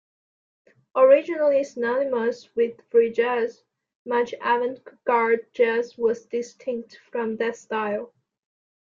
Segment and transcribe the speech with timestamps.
[0.95, 3.63] Originally synonymous with free jazz,
[4.03, 8.11] much avant-garde jazz was distinct from that style.